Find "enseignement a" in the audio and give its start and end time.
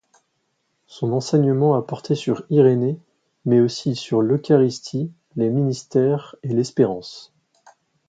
1.13-1.83